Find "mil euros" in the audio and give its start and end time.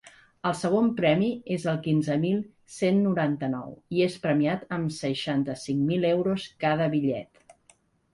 5.91-6.47